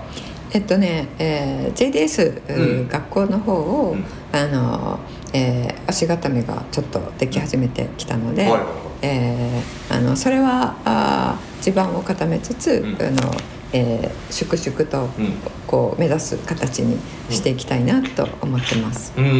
[0.52, 2.88] えっとね、えー JDS、うん。
[2.88, 4.04] 学校の方を、うん。
[4.38, 4.98] あの
[5.32, 8.68] えー足固めがちょっとでき始めてきたので、はいはいはい
[9.02, 12.96] えーあのそれはあー地盤を固めつつ、ん。
[13.00, 13.30] あの
[13.72, 15.32] えー粛々とうん
[15.66, 16.98] こう目指す形に
[17.30, 19.12] していきたいなと思ってます。
[19.16, 19.24] うん。
[19.24, 19.32] うん、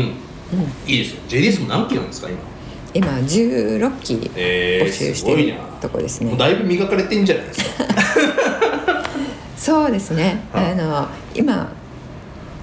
[0.87, 1.21] いいですよ。
[1.29, 2.39] JDS も何期なんですか今？
[2.95, 6.37] 今16期えー、募集してるとこですね。
[6.37, 7.85] だいぶ磨かれてんじゃないですか。
[9.57, 10.41] そうですね。
[10.53, 10.73] はい。
[10.73, 11.73] あの今、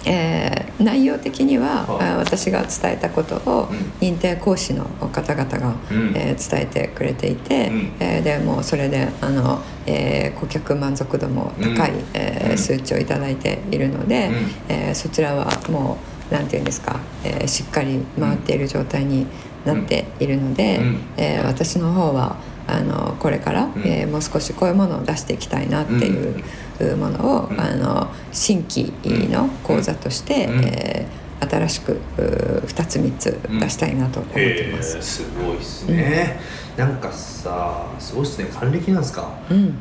[0.06, 3.78] えー内容的には、は私が伝えたことをうん。
[4.00, 6.14] 認定講師の方々が、うん。
[6.16, 7.92] えー伝えてくれていて、うん。
[8.00, 12.02] えーでもうそれであの、えー顧客満足度も高い、うん。
[12.14, 14.36] え数値をいただいているので、うん。
[14.70, 15.98] えーそちらはも
[16.32, 19.26] うなんていうんですか、えーしっかり回っている状態に
[19.66, 20.98] なっているので、うん。
[21.18, 22.38] えー私の方は
[22.76, 23.74] あのこれから、ん。
[23.86, 27.60] えーもう少しこういうものを出していきたいなっていうものを、うん。
[27.60, 28.92] あの新規
[29.30, 30.64] の講座として、うん。
[30.66, 35.02] えー新しく2つ3つ出したいなと思ってます。
[35.02, 36.38] すごいっすね、
[36.76, 38.50] なんかさすごいっすね。
[38.54, 39.32] 還暦なんすか？
[39.50, 39.76] うん。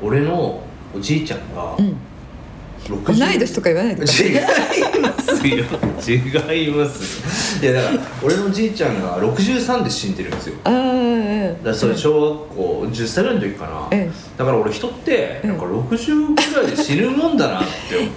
[0.00, 0.62] 俺の
[0.96, 1.86] おじいちゃんがうん。
[1.86, 1.94] 60
[2.88, 4.26] 同い年とか言わないでください。
[4.26, 4.34] 違い
[5.00, 6.16] ますよ。
[6.16, 7.72] 違いますよ。
[7.72, 10.54] いやだから俺のじいちゃんが63で死んでるんですよ。
[10.64, 14.38] あーだそれ小学校10歳ぐらいの時かな、ええ。
[14.38, 17.64] だから俺人ってなんか60ぐらいで死ぬもんだなっ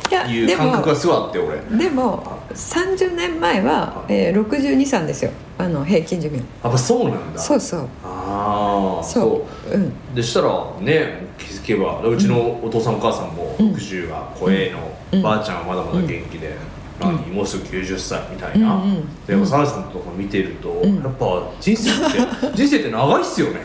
[0.07, 1.59] てやいう感覚がすごいあって俺。
[1.77, 5.31] でも30年前は、えー、62歳ですよ。
[5.57, 6.37] あの平均寿命。
[6.37, 7.39] やっぱそうなんだ。
[7.39, 7.87] そうそう。
[8.03, 9.71] ああそう。
[9.71, 9.77] う。
[9.77, 10.15] ん。
[10.15, 13.73] でしたらね気づけばうちのお父さんお母さんもうん。
[13.73, 14.79] 60が超えの、
[15.11, 15.21] うん。
[15.21, 16.55] ばあちゃんはまだまだ元気で、
[17.31, 18.81] もうすぐ90歳みたいな、
[19.27, 20.95] でも澤さんとか見てると、うん。
[20.95, 23.61] やっぱ人生って 人生って長いっすよね。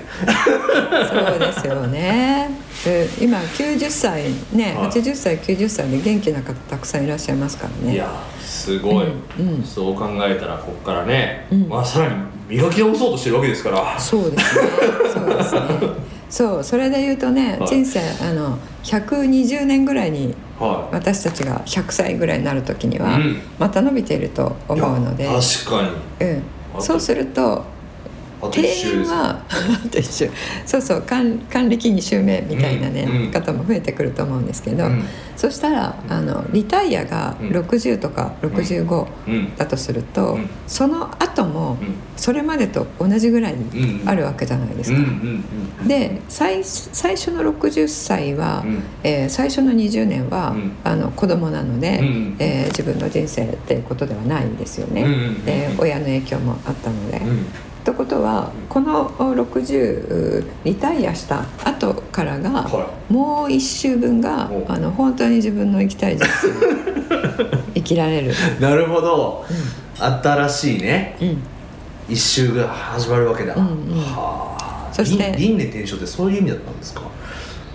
[1.09, 2.51] そうですよね。
[2.85, 4.91] で今90歳ね、はい。
[4.91, 7.95] 80歳90歳で元気な方たくさんいらっしゃいますからね。
[7.95, 8.09] いや
[8.69, 9.65] すごい、うんうん。
[9.65, 11.69] そう考えたらここからね、うん。
[11.69, 12.15] まあさらに
[12.49, 13.99] 磨き直そうとしてるわけですから。
[13.99, 14.69] そうですね。
[15.15, 15.61] そうですね。
[16.29, 17.69] そうそれで言うとね、はい。
[17.69, 23.41] 人生あの120年ぐらいには私たちが100歳ぐらいになる時には、うん。
[23.59, 25.25] また伸びているとい思うので。
[25.25, 25.83] いや確か
[26.21, 26.27] に。
[26.27, 26.43] うん。
[26.81, 27.65] そうすると
[28.41, 29.05] あと庭一周で
[30.03, 30.29] すね。
[30.29, 30.33] 園は
[30.67, 33.31] そうそう還還暦2周目みたいなね、うんうん。
[33.31, 35.05] 方も増えてくると思うんですけど、うん。
[35.37, 37.49] そしたらあのリタイアがうん。
[37.51, 39.57] 60とか65うん。
[39.57, 40.49] だとすると、うん。
[40.67, 41.95] その後もうん。
[42.17, 44.99] それまでと同じぐらいうんあるわけじゃないですか。
[45.87, 48.83] で最最初の60歳は、うん。
[49.03, 50.73] えー最初の20年は、うん。
[50.85, 55.05] あの子供なので、うんえー自分の人生っていうことではないですよね、
[55.45, 57.21] で親の影響もあったので。
[57.89, 64.67] うんってことはこの60リタイアした後からが、はもう1周分がお。
[64.71, 69.45] あの本当に自分の生きたい人生 生きられる、なるほど、
[69.99, 71.17] 新しいね。
[71.21, 71.39] うん、
[72.09, 74.01] 一周が始まるわけだ、うんうん。
[74.03, 74.89] はあ。
[74.93, 77.03] そして輪廻転生ってそういう意味だったんですか？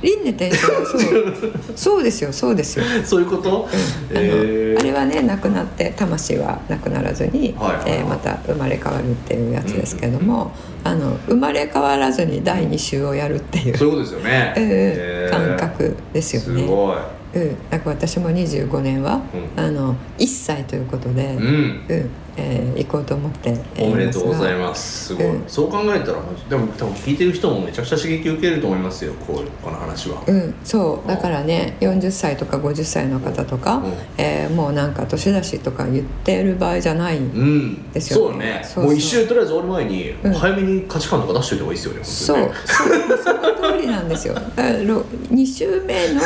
[0.03, 1.53] 輪廻転生はそう。
[1.75, 2.85] そうですよそうですよ。
[3.03, 3.79] そういうこと、あの
[4.11, 4.79] えー。
[4.79, 7.99] あれはね亡くなって魂は亡くならずに、はいはいはい。
[7.99, 10.51] えーまた生まれ変わるっていうやつですけども、
[10.83, 15.57] あの生まれ変わらずに第2週をやるっていう、そういうことですよね、えーえー。
[15.57, 16.61] 感覚ですよね。
[16.63, 16.97] すごい。
[17.35, 19.21] うん、だから私も25年は、
[19.57, 25.05] うあの1歳ということで、ううんんえー行こうと思っておめでとうございすます。
[25.07, 26.19] すごい、うんそう考えたら
[26.49, 31.07] でも多分聞いてる人もめちゃくちゃ刺激受けると思いますよこうこの話は、が、うん、そう。
[31.07, 33.93] だからね40歳とか50歳の方とか、うん。
[34.17, 37.91] えーもうなんか年だしとか言ってる場合じゃない、うん。
[37.91, 38.33] ですよね。
[38.33, 38.61] そうだね。
[38.63, 38.83] そうそう。
[38.85, 40.33] もう一周とりあえず終わる前に、うん。
[40.33, 42.37] 早めに価値観とか出しておいた方がいいですよねそう。
[42.37, 44.33] 本そうその通りなんですよ。
[44.35, 46.21] だから2週目の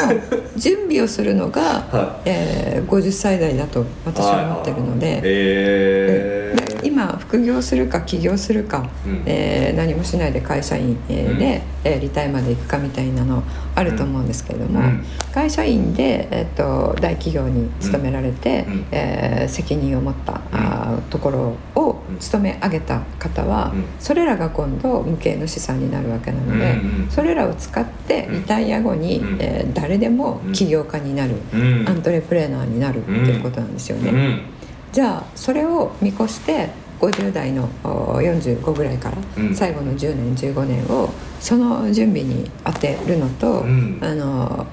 [0.55, 5.21] 準備をするのが、はえー50歳代だと私は思ってるので。
[5.23, 6.47] えで
[6.83, 9.23] 今副業するか起業するか、うん。
[9.25, 11.39] えー何もしないで会社員、えーうん。
[11.39, 13.43] で、えーリタイまで行くかみたいなの
[13.75, 15.03] あると思うんですけれども、うん。
[15.33, 18.85] 会社員で、えー、と大企業に勤められて、うん。
[18.91, 22.17] えー責任を持った、あーところをうん。
[22.19, 23.83] 勤め上げた方は、うん。
[23.99, 29.37] それらが今度無形の資産になるわけなので、うんうんそれらを使ってリタイア後に、うん。
[29.39, 31.85] えー誰でも起業家になる、うん。
[31.87, 34.56] アントレプレーナーになるっていうことなんですよね。
[34.97, 39.55] うんじゃあそれを見越して50代のお45ぐらいからうん。
[39.55, 43.99] 最後の10年15年をその準備に当てるのと、うん。
[44.01, 44.65] あの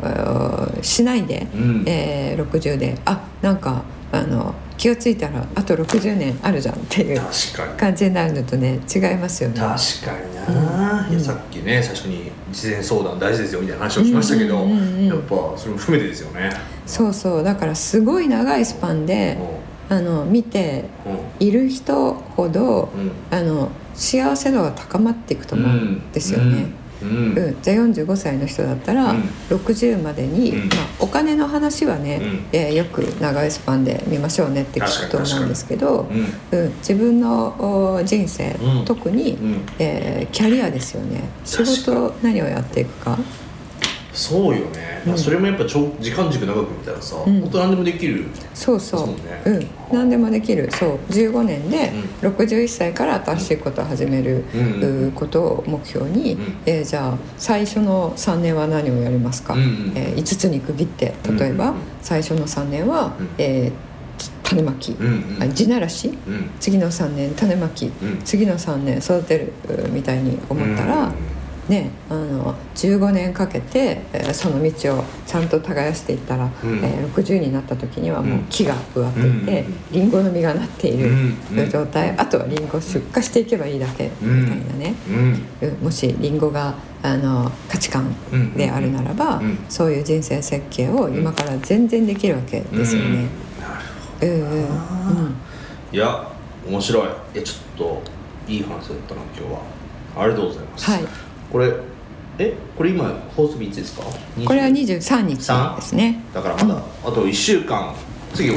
[0.81, 1.85] おしないで、うん。
[1.87, 3.83] えー60であなんか
[4.13, 7.21] あの気が付いたらあと60年あるじゃんっていう
[7.77, 9.61] 感じになるのとね違いますよね。
[9.61, 11.13] 確かにな、うん。
[11.13, 15.07] いやさっきね最初に事前相談大事ですよみたいな話をしましたけど、うんうんうんうん。
[15.07, 16.51] やっぱそれも含めてですよね。
[16.87, 17.43] そうそう。
[17.43, 19.39] だからすごい長いスパンで
[19.95, 20.85] あの見て
[21.41, 23.13] うんいる人ほどうん。
[23.31, 26.67] あの幸せ度が高まっていくと思うんですよね。
[27.01, 27.39] うん、うん。
[27.39, 29.21] うん、じゃあ45歳の人だったら、うん。
[29.51, 30.69] 60までに、うん。
[30.69, 32.47] まあ、お金の話はね、うん。
[32.53, 36.09] えーよく長いスパンで見ましょうねって聞くと思うんですけど、
[36.53, 36.59] うん。
[36.59, 38.85] うん、自分のお人生、うん。
[38.85, 39.63] 特に、うん。
[39.79, 41.29] えーキャリアですよね。
[41.45, 43.17] 仕事何をやっていくか
[44.15, 45.19] そうよね、うん。
[45.19, 47.41] それもやっぱ長時間軸長く見たらさ、うん。
[47.43, 48.27] 本当何でもできる。
[48.55, 49.09] そうそう。
[49.09, 49.43] ね。
[49.45, 50.71] うん、何でもできる。
[50.71, 50.99] そう。
[51.11, 54.45] 15年でう61歳から新しいことを始める、
[55.15, 56.57] ことを目標に、うん。
[56.65, 61.15] えーじゃあ最初の3年は何をやりますか、うんうんえ5つに区切って。
[61.39, 63.29] 例えば、最初の3年は、うん。
[63.39, 63.95] えー
[64.45, 66.09] 種まき、うんうんあ地ならし。
[66.09, 66.51] うん。
[66.61, 68.21] 次の3年種まき、うん。
[68.25, 69.53] 次の3年育てる
[69.87, 71.13] うみたいに思ったら、
[71.69, 76.79] ね、あの15年かけて、えーその道をちゃんと耕していったら、うん。
[76.85, 78.45] えー60になった時にはもううん。
[78.51, 79.75] 木が植わっていて、うん。
[79.93, 81.37] リンゴの実がなっているうん。
[81.59, 81.71] うん。
[81.71, 85.47] 状態、あとはリンゴを出荷していけばいいだけみたいなね、うん。
[85.63, 85.75] うん。
[85.85, 88.15] もしリンゴがあの価値観
[88.57, 89.59] であるならば、うん。
[89.71, 93.27] そういう人生設計を今から全然できるわけですよね。
[94.21, 94.29] うん。
[94.29, 94.41] うん。
[94.41, 94.67] うん。
[95.93, 96.29] いや
[96.69, 97.03] 面白い。
[97.05, 98.03] いやちょっと
[98.49, 98.79] いい話だっ
[99.09, 99.85] たな今日は。
[100.17, 101.05] ありがとうございます、はい
[101.55, 101.73] これ
[102.37, 103.05] えこれ今
[103.37, 104.03] 放送日いつですか？
[104.45, 106.21] これは20 23日ですね。
[106.35, 107.95] だからまだあと1週間。
[108.35, 108.57] 次は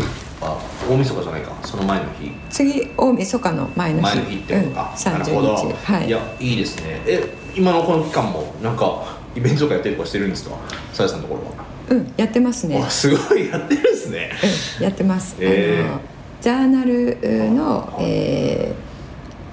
[0.89, 1.55] 大晦日じゃないか。
[1.63, 2.31] その前の日。
[2.49, 4.03] 次大晦日の前の日。
[4.03, 6.09] 前の日ってことか、うん、なるほど、30日はい。
[6.09, 7.01] やいいですね。
[7.05, 7.23] え
[7.55, 10.55] 今のこの期間もなんかイベントとかやってるとかしてるんですか？
[10.91, 12.79] さやさんのところは、うんやってますね。
[12.79, 14.31] わすごいやってるんですね。
[14.79, 16.43] うんやってます、えー。
[16.43, 17.19] ジャーナル
[17.53, 18.86] の、えー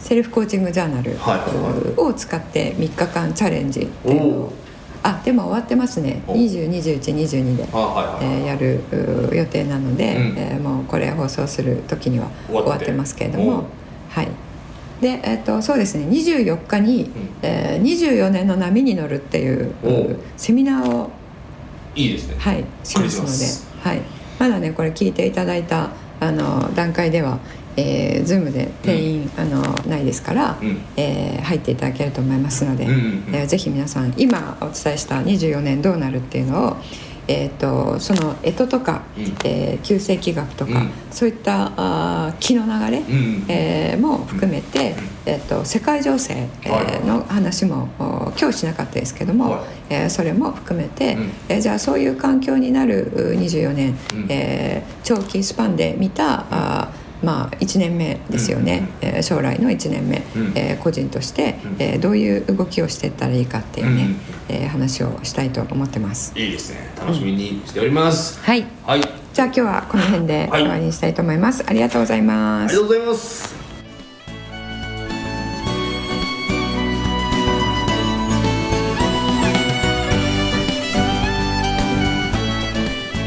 [0.05, 1.17] セルフコーチングジャーナル
[1.97, 4.53] を使って3日間チャレンジっていうのおを
[5.03, 6.23] あでも終わってますね。
[6.27, 8.81] お202122であはいはい、えーやる
[9.31, 10.39] う予定なので、うん。
[10.39, 12.93] えーもうこれ放送する時には終わって。
[12.93, 13.67] ますけれどおも
[14.11, 14.29] はい。
[15.01, 16.07] で、えー、とそうですね。
[16.07, 17.11] 24日に、
[17.43, 19.75] えー24年の波に乗るっていう
[20.37, 21.11] セミナーを、
[21.95, 22.37] いいですね。
[22.39, 24.03] はい、しますので、はい、
[24.39, 25.91] まだねこれ聞いていただいた
[26.21, 27.39] あの段階では、
[27.77, 30.79] えー、Zoom で定員、あのないですから、うん。
[30.97, 33.35] えー入っていただけると思いますので、うんうんうん。
[33.35, 36.77] えーぜひ皆さん今お伝えした24年どうなるっていうのを、
[37.29, 39.25] えー、とその干支とか、うん。
[39.45, 40.91] えー旧世紀学とか、うん。
[41.11, 44.95] そういったあー気の流れ、うんえーも含めて、
[45.27, 49.61] えー、と世界情勢、えーはいの話もお今日しなかったですけども、はい。
[49.91, 51.31] えーそれも含めて、うん。
[51.49, 54.27] えーじゃあそういう環境になるう24年、うん。
[54.31, 60.53] えー長期スパンで見たあーまあ、1年目ですよね、えー将来の1年目、うん。
[60.55, 61.77] えー個人として、うん。
[61.79, 64.17] えーどういう動きをしていったらいいかっていうね、うん
[64.49, 66.33] えー話をしたいと思ってます。
[66.39, 66.91] いいですね。
[66.99, 68.65] 楽しみにしております、はい。
[68.85, 69.01] はい。
[69.33, 70.63] じゃあ今日はこの辺ではい。
[70.63, 71.65] 終わりにしたいと思います。
[71.67, 72.75] ありがとうございあます。
[72.75, 72.89] りがとう。
[72.89, 73.65] ございます。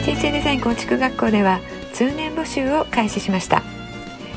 [0.06, 1.60] 人生デザイン構築学校では
[1.94, 3.62] 通年募集を開始しました